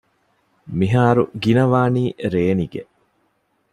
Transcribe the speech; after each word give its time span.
މިހާރު 0.77 1.23
ގިނަވާނީ 1.43 2.03
ރޭނިގެ 2.33 2.81